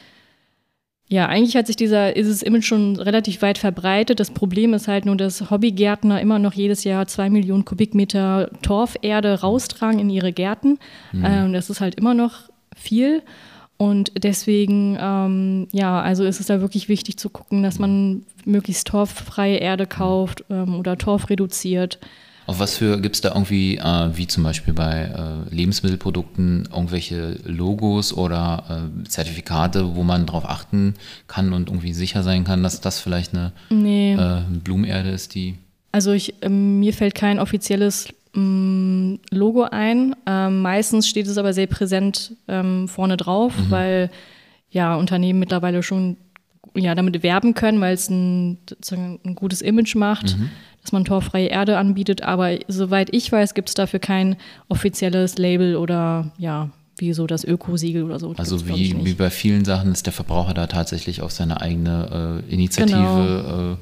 ja, 1.07 1.27
eigentlich 1.27 1.55
hat 1.57 1.67
sich 1.67 1.77
dieser, 1.77 2.17
ist 2.17 2.31
das 2.31 2.43
Image 2.43 2.65
schon 2.65 2.97
relativ 2.97 3.43
weit 3.43 3.59
verbreitet. 3.59 4.21
Das 4.21 4.31
Problem 4.31 4.73
ist 4.73 4.89
halt 4.89 5.05
nur, 5.05 5.17
dass 5.17 5.51
Hobbygärtner 5.51 6.21
immer 6.21 6.39
noch 6.39 6.55
jedes 6.55 6.85
Jahr 6.85 7.07
zwei 7.07 7.29
Millionen 7.29 7.65
Kubikmeter 7.65 8.51
Torferde 8.63 9.41
raustragen 9.41 10.01
in 10.01 10.11
ihre 10.11 10.33
Gärten. 10.33 10.79
Ähm, 11.25 11.53
das 11.53 11.69
ist 11.69 11.81
halt 11.81 11.97
immer 11.97 12.15
noch 12.15 12.49
viel. 12.75 13.23
Und 13.81 14.13
deswegen, 14.23 14.99
ähm, 15.01 15.67
ja, 15.73 16.03
also 16.03 16.25
ist 16.25 16.39
es 16.39 16.49
da 16.49 16.61
wirklich 16.61 16.91
wichtig 16.91 17.17
zu 17.17 17.31
gucken, 17.31 17.63
dass 17.63 17.79
man 17.79 18.25
möglichst 18.45 18.89
torffreie 18.89 19.57
Erde 19.57 19.87
kauft 19.87 20.45
ähm, 20.51 20.75
oder 20.75 20.99
Torf 20.99 21.31
reduziert. 21.31 21.99
Auf 22.45 22.59
was 22.59 22.77
für 22.77 23.01
gibt 23.01 23.15
es 23.15 23.23
da 23.23 23.31
irgendwie, 23.31 23.79
äh, 23.79 24.11
wie 24.15 24.27
zum 24.27 24.43
Beispiel 24.43 24.75
bei 24.75 25.05
äh, 25.49 25.55
Lebensmittelprodukten, 25.55 26.69
irgendwelche 26.71 27.39
Logos 27.47 28.13
oder 28.13 28.91
äh, 29.03 29.09
Zertifikate, 29.09 29.97
wo 29.97 30.03
man 30.03 30.27
darauf 30.27 30.45
achten 30.45 30.93
kann 31.27 31.55
und 31.55 31.71
irgendwie 31.71 31.95
sicher 31.95 32.23
sein 32.23 32.45
kann, 32.45 32.63
dass 32.63 32.83
das 32.83 33.01
vielleicht 33.01 33.33
eine 33.33 33.53
Nee. 33.71 34.13
äh, 34.13 34.43
Blumenerde 34.63 35.09
ist, 35.09 35.35
die. 35.35 35.55
Also 35.91 36.13
ich, 36.13 36.35
ähm, 36.43 36.81
mir 36.81 36.93
fällt 36.93 37.15
kein 37.15 37.39
offizielles 37.39 38.09
ähm, 38.35 39.19
Logo 39.31 39.63
ein. 39.65 40.15
Ähm, 40.27 40.63
meistens 40.63 41.09
steht 41.09 41.27
es 41.27 41.39
aber 41.39 41.53
sehr 41.53 41.67
präsent 41.67 42.37
ähm, 42.49 42.89
vorne 42.89 43.17
drauf, 43.17 43.53
weil 43.69 44.11
ja 44.71 44.95
Unternehmen 44.97 45.39
mittlerweile 45.39 45.83
schon 45.83 46.17
ja, 46.77 46.95
damit 46.95 47.23
werben 47.25 47.55
können, 47.55 47.81
weil 47.81 47.95
es 47.95 48.09
ein, 48.09 48.59
ein 48.93 49.35
gutes 49.35 49.61
Image 49.61 49.97
macht, 49.97 50.37
dass 50.83 50.93
man 50.93 51.05
torfreie 51.05 51.49
Erde 51.49 51.79
anbietet. 51.79 52.23
Aber 52.23 52.57
soweit 52.69 53.13
ich 53.13 53.33
weiß, 53.33 53.55
gibt 53.55 53.71
es 53.71 53.75
dafür 53.75 53.99
kein 53.99 54.37
offizielles 54.69 55.37
Label 55.37 55.75
oder 55.75 56.31
ja, 56.39 56.71
wie 56.97 57.13
so 57.13 57.27
das 57.27 57.43
Ökosiegel 57.45 58.05
oder 58.05 58.21
so. 58.21 58.35
Also 58.37 58.69
wie, 58.69 58.95
wie 59.05 59.15
bei 59.15 59.31
vielen 59.31 59.65
Sachen 59.65 59.91
ist 59.91 60.07
der 60.07 60.13
Verbraucher 60.13 60.55
da 60.55 60.69
tatsächlich 60.69 61.23
auf 61.23 61.33
seine 61.33 61.61
eigene 61.61 62.43
äh, 62.49 62.53
Initiative 62.53 62.97
Genau. 62.97 63.73
äh, 63.73 63.77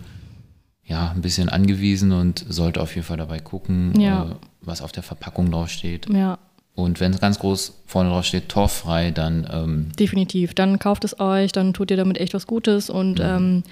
ja, 0.89 1.11
ein 1.15 1.21
bisschen 1.21 1.49
angewiesen 1.49 2.11
und 2.13 2.45
sollte 2.49 2.81
auf 2.81 2.95
jeden 2.97 3.07
Fall 3.07 3.17
dabei 3.19 3.39
gucken, 3.39 3.99
Ja. 4.01 4.25
äh, 4.25 4.35
was 4.63 4.83
auf 4.83 4.91
der 4.91 5.03
Verpackung 5.05 5.51
draufsteht. 5.53 6.09
Ja, 6.13 6.39
Und 6.75 6.99
wenn 7.01 7.13
es 7.13 7.21
ganz 7.21 7.39
groß 7.39 7.83
vorne 7.87 8.11
drauf 8.11 8.25
steht, 8.25 8.49
torffrei, 8.49 9.11
dann 9.13 9.47
ähm, 9.53 9.89
definitiv. 9.99 10.55
Dann 10.55 10.79
kauft 10.79 11.05
es 11.05 11.21
euch, 11.21 11.53
dann 11.53 11.73
tut 11.75 11.91
ihr 11.91 11.97
damit 11.97 12.19
echt 12.19 12.35
was 12.35 12.47
Gutes 12.47 12.89
und 12.91 13.21
ähm, 13.21 13.63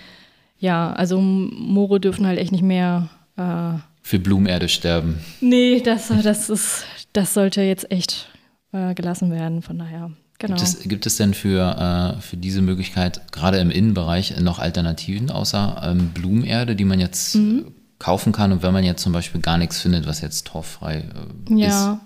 ja, 0.59 0.93
also 0.93 1.21
Moore 1.21 2.01
dürfen 2.01 2.27
halt 2.27 2.39
echt 2.39 2.53
nicht 2.53 2.63
mehr. 2.65 3.09
Äh, 3.37 3.75
für 4.03 4.19
Blumenerde 4.21 4.69
sterben. 4.69 5.19
nee, 5.41 5.81
das, 5.81 6.09
das 6.23 6.49
ist, 6.49 6.85
das 7.13 7.35
sollte 7.35 7.61
jetzt 7.63 7.91
echt 7.91 8.29
äh, 8.73 8.95
gelassen 8.95 9.31
werden. 9.33 9.63
Von 9.63 9.79
daher, 9.79 10.11
genau. 10.39 10.57
Gibt, 10.57 10.67
es, 10.67 10.79
gibt 10.81 11.07
es 11.07 11.17
denn 11.17 11.35
für, 11.35 12.17
äh, 12.19 12.21
für 12.21 12.37
diese 12.37 12.63
Möglichkeit, 12.63 13.33
gerade 13.33 13.59
im 13.59 13.71
Innenbereich, 13.71 14.39
noch 14.41 14.59
Alternativen 14.59 15.31
außer 15.31 15.83
ähm, 15.85 16.11
Blumenerde, 16.15 16.77
die 16.77 16.85
man 16.85 17.01
jetzt 17.01 17.35
Mhm. 17.37 17.73
kaufen 17.99 18.33
kann? 18.33 18.53
Und 18.53 18.63
wenn 18.63 18.73
man 18.73 18.85
jetzt 18.85 19.03
zum 19.03 19.13
Beispiel 19.13 19.41
gar 19.41 19.59
nichts 19.59 19.81
findet, 19.81 20.07
was 20.07 20.21
jetzt 20.21 20.47
torffrei 20.47 20.97
äh, 20.97 21.53
ist? 21.55 21.59
Ja. 21.59 22.01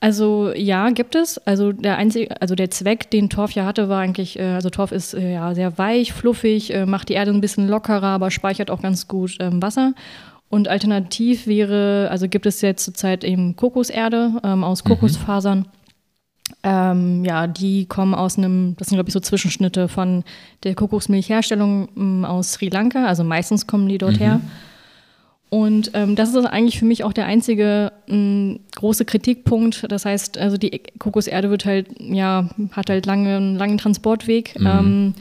Also 0.00 0.52
ja, 0.54 0.90
gibt 0.90 1.14
es. 1.14 1.38
Also 1.46 1.72
der 1.72 1.96
einzige, 1.96 2.38
also 2.42 2.54
der 2.54 2.70
Zweck, 2.70 3.10
den 3.10 3.30
Torf 3.30 3.52
ja 3.52 3.64
hatte, 3.64 3.88
war 3.88 4.00
eigentlich, 4.00 4.38
äh, 4.38 4.42
also 4.52 4.68
Torf 4.68 4.92
ist 4.92 5.14
äh, 5.14 5.32
ja 5.32 5.54
sehr 5.54 5.78
weich, 5.78 6.12
fluffig, 6.12 6.74
äh, 6.74 6.84
macht 6.84 7.08
die 7.08 7.14
Erde 7.14 7.30
ein 7.30 7.40
bisschen 7.40 7.68
lockerer, 7.68 8.08
aber 8.08 8.30
speichert 8.30 8.70
auch 8.70 8.82
ganz 8.82 9.08
gut 9.08 9.38
ähm, 9.40 9.62
Wasser. 9.62 9.94
Und 10.50 10.68
alternativ 10.68 11.46
wäre, 11.46 12.08
also 12.10 12.28
gibt 12.28 12.44
es 12.44 12.60
jetzt 12.60 12.84
zurzeit 12.84 13.24
eben 13.24 13.56
Kokoserde 13.56 14.32
ähm, 14.44 14.62
aus 14.62 14.84
Kokosfasern. 14.84 15.66
Ähm, 16.62 17.24
ja, 17.24 17.46
die 17.46 17.86
kommen 17.86 18.14
aus 18.14 18.36
einem, 18.38 18.74
das 18.78 18.88
sind 18.88 18.96
glaube 18.96 19.08
ich 19.08 19.14
so 19.14 19.20
Zwischenschnitte 19.20 19.88
von 19.88 20.24
der 20.62 20.74
Kokosmilchherstellung 20.74 21.88
ähm, 21.96 22.24
aus 22.24 22.52
Sri 22.52 22.68
Lanka, 22.68 23.06
also 23.06 23.24
meistens 23.24 23.66
kommen 23.66 23.88
die 23.88 23.98
dort 23.98 24.20
her. 24.20 24.40
Und 25.50 25.92
ähm, 25.94 26.16
das 26.16 26.34
ist 26.34 26.46
eigentlich 26.46 26.80
für 26.80 26.84
mich 26.84 27.04
auch 27.04 27.12
der 27.12 27.26
einzige 27.26 27.92
mh, 28.08 28.58
große 28.74 29.04
Kritikpunkt. 29.04 29.86
Das 29.88 30.04
heißt, 30.04 30.36
also 30.36 30.56
die 30.56 30.82
Kokoserde 30.98 31.48
wird 31.48 31.64
halt, 31.64 31.86
ja, 32.00 32.50
hat 32.72 32.90
halt 32.90 33.06
lange, 33.06 33.36
einen 33.36 33.56
langen 33.56 33.78
Transportweg. 33.78 34.56
Ähm, 34.56 35.14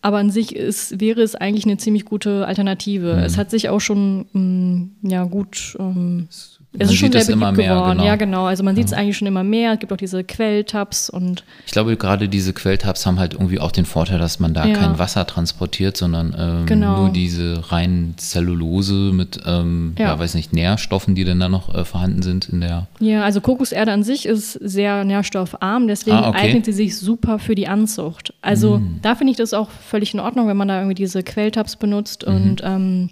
aber 0.00 0.16
an 0.16 0.30
sich 0.30 0.56
ist, 0.56 0.98
wäre 0.98 1.20
es 1.20 1.34
eigentlich 1.34 1.66
eine 1.66 1.76
ziemlich 1.76 2.06
gute 2.06 2.46
Alternative. 2.46 3.10
Es 3.22 3.36
hat 3.36 3.50
sich 3.50 3.68
auch 3.68 3.80
schon 3.80 4.24
mh, 4.32 5.10
ja, 5.10 5.24
gut. 5.24 5.76
Ähm, 5.78 6.28
Man 6.72 6.82
es 6.82 6.90
ist 6.92 6.98
schon 6.98 7.06
sieht 7.06 7.12
sehr 7.14 7.22
es 7.22 7.28
immer 7.28 7.50
mehr, 7.50 7.74
geworden. 7.74 7.90
genau. 7.98 8.04
Ja, 8.04 8.14
genau. 8.14 8.44
Also 8.44 8.62
man 8.62 8.76
sieht 8.76 8.86
es 8.86 8.92
eigentlich 8.92 9.16
schon 9.16 9.26
immer 9.26 9.42
mehr. 9.42 9.72
Es 9.72 9.80
gibt 9.80 9.92
auch 9.92 9.96
diese 9.96 10.22
Quelltabs 10.22 11.10
und 11.10 11.42
Ich 11.66 11.72
glaube, 11.72 11.96
gerade 11.96 12.28
diese 12.28 12.52
Quelltabs 12.52 13.04
haben 13.06 13.18
halt 13.18 13.32
irgendwie 13.34 13.58
auch 13.58 13.72
den 13.72 13.84
Vorteil, 13.86 14.20
dass 14.20 14.38
man 14.38 14.54
da 14.54 14.64
Ja. 14.66 14.74
kein 14.76 14.96
Wasser 15.00 15.26
transportiert, 15.26 15.96
sondern 15.96 16.32
ähm, 16.38 16.66
Genau. 16.66 16.98
nur 17.02 17.08
diese 17.10 17.72
reinen 17.72 18.14
Zellulose 18.18 18.94
mit, 18.94 19.40
ähm, 19.46 19.94
ja. 19.98 20.06
Ja. 20.10 20.18
weiß 20.20 20.34
nicht, 20.34 20.52
Nährstoffen, 20.52 21.16
die 21.16 21.24
dann 21.24 21.40
da 21.40 21.48
noch 21.48 21.74
äh, 21.74 21.84
vorhanden 21.84 22.22
sind 22.22 22.48
in 22.48 22.60
der. 22.60 22.86
Ja, 23.00 23.24
also 23.24 23.40
Kokoserde 23.40 23.90
an 23.90 24.04
sich 24.04 24.24
ist 24.26 24.52
sehr 24.52 25.02
nährstoffarm, 25.04 25.88
deswegen 25.88 26.18
Ah, 26.18 26.28
okay. 26.28 26.38
Mm. 26.38 26.44
eignet 26.46 26.64
sie 26.66 26.72
sich 26.72 26.96
super 26.96 27.40
für 27.40 27.56
die 27.56 27.66
Anzucht. 27.66 28.32
Also 28.42 28.80
da 29.02 29.16
finde 29.16 29.32
ich 29.32 29.36
das 29.36 29.54
auch 29.54 29.70
völlig 29.70 30.14
in 30.14 30.20
Ordnung, 30.20 30.46
wenn 30.46 30.56
man 30.56 30.68
da 30.68 30.76
irgendwie 30.78 30.94
diese 30.94 31.24
Quelltabs 31.24 31.74
benutzt 31.76 32.24
Mhm. 32.28 32.32
und 32.34 32.60
ähm, 32.64 33.10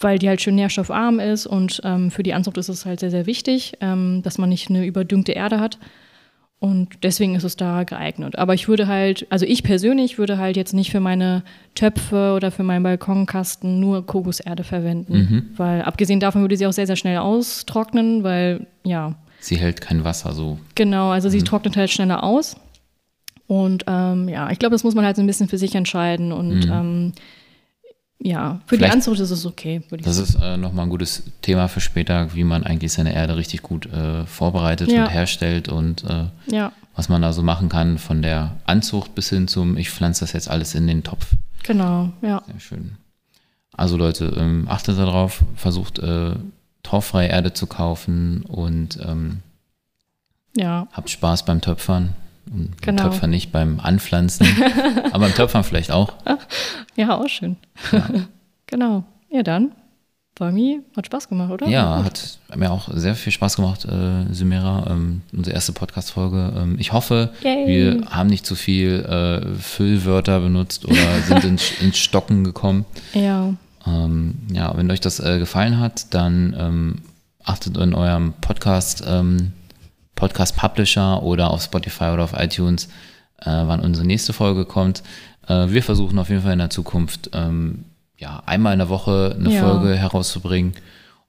weil 0.00 0.18
die 0.18 0.28
halt 0.28 0.40
schön 0.40 0.54
nährstoffarm 0.54 1.20
ist 1.20 1.46
und 1.46 1.80
ähm, 1.84 2.10
für 2.10 2.22
die 2.22 2.34
Anzucht 2.34 2.56
ist 2.58 2.68
es 2.68 2.86
halt 2.86 3.00
sehr, 3.00 3.10
sehr 3.10 3.26
wichtig, 3.26 3.74
ähm, 3.80 4.22
dass 4.22 4.38
man 4.38 4.48
nicht 4.48 4.70
eine 4.70 4.84
überdüngte 4.86 5.32
Erde 5.32 5.60
hat. 5.60 5.78
Und 6.62 6.88
deswegen 7.04 7.36
ist 7.36 7.44
es 7.44 7.56
da 7.56 7.84
geeignet. 7.84 8.36
Aber 8.36 8.52
ich 8.52 8.68
würde 8.68 8.86
halt, 8.86 9.26
also 9.30 9.46
ich 9.46 9.62
persönlich 9.62 10.18
würde 10.18 10.36
halt 10.36 10.58
jetzt 10.58 10.74
nicht 10.74 10.90
für 10.90 11.00
meine 11.00 11.42
Töpfe 11.74 12.34
oder 12.36 12.50
für 12.50 12.62
meinen 12.62 12.82
Balkonkasten 12.82 13.80
nur 13.80 14.04
Kokoserde 14.04 14.62
verwenden. 14.62 15.14
Mhm. 15.14 15.50
Weil 15.56 15.80
abgesehen 15.80 16.20
davon 16.20 16.42
würde 16.42 16.58
sie 16.58 16.66
auch 16.66 16.72
sehr, 16.74 16.86
sehr 16.86 16.96
schnell 16.96 17.16
austrocknen, 17.16 18.24
weil 18.24 18.66
ja, 18.84 19.14
Sie 19.42 19.56
hält 19.56 19.80
kein 19.80 20.04
Wasser 20.04 20.34
so. 20.34 20.58
Genau, 20.74 21.08
also 21.12 21.28
Mhm. 21.28 21.32
sie 21.32 21.42
trocknet 21.44 21.78
halt 21.78 21.88
schneller 21.88 22.22
aus. 22.22 22.56
Und 23.46 23.84
ähm, 23.88 24.28
ja, 24.28 24.50
ich 24.50 24.58
glaube, 24.58 24.74
das 24.74 24.84
muss 24.84 24.94
man 24.94 25.06
halt 25.06 25.16
so 25.16 25.22
ein 25.22 25.26
bisschen 25.26 25.48
für 25.48 25.56
sich 25.56 25.74
entscheiden. 25.74 26.30
Und 26.30 26.66
ähm, 26.70 27.12
ja, 28.22 28.60
für. 28.66 28.76
Vielleicht- 28.76 28.92
die 28.92 28.96
Anzucht 28.96 29.20
ist 29.20 29.30
es 29.30 29.46
okay, 29.46 29.82
Das 30.02 30.16
sagen. 30.16 30.28
ist 30.28 30.34
äh, 30.42 30.56
nochmal 30.56 30.86
ein 30.86 30.90
gutes 30.90 31.22
Thema 31.42 31.68
für 31.68 31.80
später, 31.80 32.34
wie 32.34 32.44
man 32.44 32.64
eigentlich 32.64 32.92
seine 32.92 33.14
Erde 33.14 33.36
richtig 33.36 33.62
gut 33.62 33.86
äh, 33.86 34.24
vorbereitet 34.26 34.90
Ja. 34.90 35.04
und 35.04 35.10
herstellt 35.10 35.68
und 35.68 36.04
äh, 36.04 36.26
Ja, 36.46 36.72
was 36.96 37.08
man 37.08 37.22
da 37.22 37.32
so 37.32 37.42
machen 37.42 37.68
kann, 37.68 37.98
von 37.98 38.20
der 38.22 38.56
Anzucht 38.66 39.14
bis 39.14 39.30
hin 39.30 39.48
zum, 39.48 39.76
ich 39.76 39.90
pflanze 39.90 40.20
das 40.20 40.32
jetzt 40.32 40.50
alles 40.50 40.74
in 40.74 40.86
den 40.86 41.02
Topf. 41.02 41.26
genau, 41.62 42.10
ja. 42.22 42.42
Sehr 42.46 42.60
schön. 42.60 42.92
Also 43.72 43.96
Leute, 43.96 44.26
ähm, 44.36 44.66
achtet 44.68 44.98
darauf, 44.98 45.42
versucht 45.56 45.98
äh, 46.00 46.34
torffreie 46.82 47.28
Erde 47.28 47.52
zu 47.54 47.66
kaufen 47.66 48.42
und 48.42 48.98
ähm, 49.02 49.40
Ja, 50.56 50.88
habt 50.92 51.08
Spaß 51.08 51.44
beim 51.44 51.60
Töpfern. 51.60 52.14
Genau. 52.80 53.04
Töpfern 53.04 53.30
nicht, 53.30 53.52
beim 53.52 53.80
Anpflanzen. 53.80 54.46
aber 55.12 55.26
beim 55.26 55.34
Töpfern 55.34 55.64
vielleicht 55.64 55.90
auch. 55.90 56.12
ja, 56.96 57.16
auch 57.16 57.28
schön. 57.28 57.56
genau. 58.66 59.04
Ja, 59.30 59.42
dann. 59.42 59.72
Bäumi, 60.34 60.80
hat 60.96 61.04
Spaß 61.06 61.28
gemacht, 61.28 61.50
oder? 61.50 61.68
Ja, 61.68 62.02
hat 62.02 62.38
mir 62.56 62.70
auch 62.70 62.88
sehr 62.94 63.14
viel 63.14 63.30
Spaß 63.32 63.56
gemacht, 63.56 63.84
äh, 63.84 64.32
Symera, 64.32 64.86
ähm, 64.88 65.20
unsere 65.36 65.54
erste 65.54 65.72
Podcast-Folge. 65.72 66.54
Ähm, 66.56 66.76
ich 66.78 66.94
hoffe, 66.94 67.30
Yay. 67.42 67.66
wir 67.66 68.06
haben 68.10 68.30
nicht 68.30 68.46
zu 68.46 68.54
viel 68.54 69.00
äh, 69.04 69.54
Füllwörter 69.60 70.40
benutzt 70.40 70.86
oder 70.86 71.20
sind 71.26 71.44
ins, 71.44 71.70
ins 71.82 71.98
Stocken 71.98 72.42
gekommen. 72.44 72.86
Ja, 73.12 73.52
Ähm, 73.86 74.34
ja, 74.50 74.74
wenn 74.76 74.90
euch 74.90 75.00
das 75.00 75.20
äh, 75.20 75.38
gefallen 75.38 75.78
hat, 75.78 76.14
dann 76.14 76.56
ähm, 76.58 76.96
achtet 77.44 77.76
in 77.76 77.94
eurem 77.94 78.32
Podcast, 78.40 79.04
ähm, 79.06 79.52
Podcast 80.20 80.54
Publisher 80.56 81.22
oder 81.22 81.50
auf 81.50 81.62
Spotify 81.62 82.10
oder 82.10 82.24
auf 82.24 82.34
iTunes, 82.38 82.86
äh, 83.40 83.46
wann 83.46 83.80
unsere 83.80 84.06
nächste 84.06 84.32
Folge 84.34 84.66
kommt. 84.66 85.02
Äh, 85.48 85.68
wir 85.70 85.82
versuchen 85.82 86.18
auf 86.18 86.28
jeden 86.28 86.42
Fall 86.42 86.52
in 86.52 86.58
der 86.58 86.70
Zukunft 86.70 87.30
ähm, 87.32 87.86
ja, 88.18 88.42
einmal 88.44 88.74
in 88.74 88.78
der 88.80 88.90
Woche 88.90 89.34
eine 89.38 89.50
Ja. 89.52 89.60
Folge 89.60 89.96
herauszubringen 89.96 90.74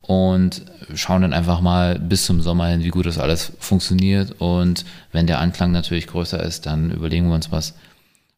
und 0.01 0.65
schauen 0.93 1.21
dann 1.21 1.31
einfach 1.31 1.62
mal 1.62 2.00
bis 2.00 2.25
zum 2.25 2.41
Sommer 2.41 2.67
hin, 2.67 2.83
wie 2.83 2.89
gut 2.89 3.05
das 3.05 3.17
alles 3.17 3.53
funktioniert. 3.60 4.36
Und 4.39 4.83
wenn 5.13 5.25
der 5.25 5.39
Anklang 5.39 5.71
natürlich 5.71 6.07
größer 6.07 6.43
ist, 6.43 6.65
dann 6.65 6.91
überlegen 6.91 7.29
wir 7.29 7.36
uns 7.36 7.50
was. 7.50 7.75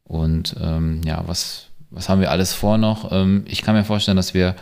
Und 0.03 0.55
ähm, 0.61 1.01
ja, 1.03 1.23
was, 1.25 1.69
was 1.89 2.09
haben 2.09 2.21
wir 2.21 2.29
alles 2.29 2.53
vor 2.53 2.77
noch? 2.77 3.11
Ähm, 3.11 3.43
ich 3.47 3.63
kann 3.63 3.73
mir 3.73 3.85
vorstellen, 3.85 4.17
dass 4.17 4.35
wir 4.35 4.55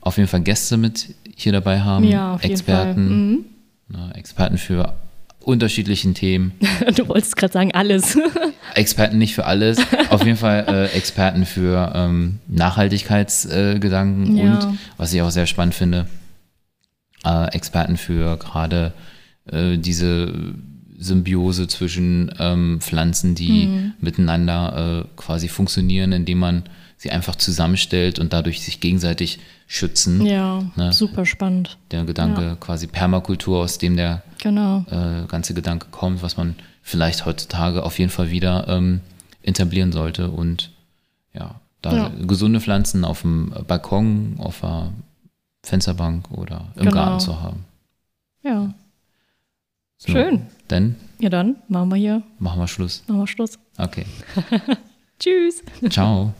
auf 0.00 0.16
jeden 0.16 0.28
Fall 0.28 0.40
Gäste 0.40 0.78
mit 0.78 1.14
hier 1.36 1.52
dabei 1.52 1.80
haben. 1.80 2.04
Ja, 2.04 2.38
Experten. 2.40 3.08
Mhm. 3.08 3.44
ne, 3.88 4.12
Experten 4.14 4.56
für 4.56 4.94
unterschiedlichen 5.44 6.14
Themen. 6.14 6.52
Du 6.96 7.08
wolltest 7.08 7.36
gerade 7.36 7.52
sagen, 7.52 7.72
alles. 7.72 8.18
Experten 8.74 9.18
nicht 9.18 9.34
für 9.34 9.44
alles, 9.46 9.78
auf 10.10 10.24
jeden 10.24 10.36
Fall 10.36 10.64
äh, 10.68 10.96
Experten 10.96 11.44
für 11.46 11.92
ähm, 11.94 12.38
Nachhaltigkeitsgedanken 12.48 14.36
äh, 14.36 14.40
Ja. 14.40 14.44
und, 14.52 14.68
was 14.96 15.12
ich 15.12 15.22
auch 15.22 15.30
sehr 15.30 15.46
spannend 15.46 15.74
finde, 15.74 16.06
äh, 17.24 17.46
Experten 17.54 17.96
für 17.96 18.36
gerade 18.38 18.92
äh, 19.50 19.76
diese 19.78 20.32
Symbiose 20.98 21.68
zwischen 21.68 22.32
ähm, 22.38 22.80
Pflanzen, 22.80 23.34
die 23.34 23.66
Mhm. 23.66 23.92
miteinander 24.00 25.04
äh, 25.04 25.08
quasi 25.16 25.48
funktionieren, 25.48 26.12
indem 26.12 26.38
man 26.38 26.62
sie 26.96 27.10
einfach 27.10 27.34
zusammenstellt 27.36 28.18
und 28.18 28.32
dadurch 28.32 28.62
sich 28.62 28.80
gegenseitig 28.80 29.38
schützen. 29.66 30.24
ja, 30.26 30.62
Ne? 30.76 30.92
super 30.92 31.24
spannend. 31.26 31.78
Der 31.90 32.04
Gedanke 32.04 32.42
Ja. 32.42 32.54
quasi 32.56 32.86
Permakultur, 32.86 33.60
aus 33.60 33.78
dem 33.78 33.96
der 33.96 34.22
Genau. 34.38 34.84
äh, 34.90 35.26
ganze 35.26 35.54
Gedanke 35.54 35.86
kommt, 35.90 36.22
was 36.22 36.36
man 36.36 36.54
vielleicht 36.82 37.24
heutzutage 37.26 37.82
auf 37.82 37.98
jeden 37.98 38.10
Fall 38.10 38.30
wieder 38.30 38.68
ähm, 38.68 39.00
etablieren 39.42 39.90
sollte 39.92 40.30
und 40.30 40.70
ja, 41.32 41.60
da 41.82 41.94
Ja. 41.96 42.08
gesunde 42.26 42.60
Pflanzen 42.60 43.04
auf 43.04 43.22
dem 43.22 43.52
Balkon, 43.66 44.36
auf 44.38 44.60
der 44.60 44.90
Fensterbank 45.64 46.30
oder 46.30 46.66
im 46.76 46.82
Genau. 46.84 46.94
Garten 46.94 47.20
zu 47.20 47.40
haben. 47.40 47.64
Ja. 48.42 48.74
So, 49.96 50.12
Schön. 50.12 50.42
Dann 50.68 50.96
Ja, 51.18 51.30
dann 51.30 51.56
machen 51.68 51.88
wir 51.88 51.96
hier, 51.96 52.22
machen 52.38 52.60
wir 52.60 52.68
Schluss. 52.68 53.02
machen 53.06 53.20
wir 53.20 53.26
Schluss. 53.26 53.58
Okay. 53.78 54.04
Tschüss. 55.18 55.62
Ciao. 55.88 56.34